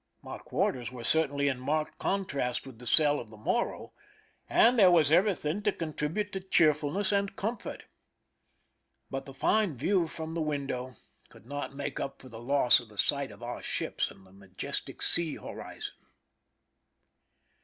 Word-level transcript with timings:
My 0.23 0.39
quarters 0.39 0.91
were 0.91 1.03
certainly 1.03 1.47
in 1.47 1.59
marked 1.59 1.99
contrast 1.99 2.65
with 2.65 2.79
the 2.79 2.87
cell 2.87 3.19
of 3.19 3.29
the 3.29 3.37
Morro, 3.37 3.93
and 4.49 4.79
there 4.79 4.89
was 4.89 5.11
every 5.11 5.35
thing 5.35 5.61
to 5.61 5.71
contribute 5.71 6.31
to 6.31 6.39
cheerfulness 6.39 7.11
and 7.11 7.35
comfort. 7.35 7.83
But 9.11 9.25
the 9.27 9.33
fine 9.35 9.77
view 9.77 10.07
from 10.07 10.31
the 10.31 10.41
window 10.41 10.95
could 11.29 11.45
not 11.45 11.75
make 11.75 11.97
225 11.97 11.97
THE 11.97 11.99
SINKING 11.99 12.01
OF 12.01 12.01
THE 12.01 12.01
"MERRIMAC" 12.01 12.05
up 12.05 12.21
for 12.21 12.29
the 12.29 12.39
loss 12.39 12.79
of 12.79 12.89
the 12.89 12.97
sight 12.97 13.31
of 13.31 13.43
our 13.43 13.61
ships 13.61 14.09
and 14.09 14.25
the 14.25 14.31
majestic 14.33 15.01
sea 15.03 15.35
horizon. 15.35 15.95